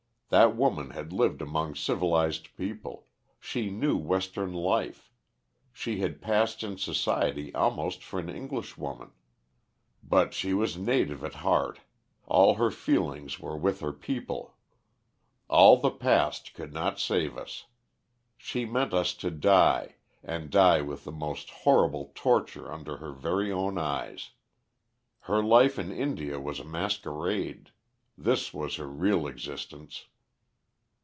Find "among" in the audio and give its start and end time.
1.41-1.75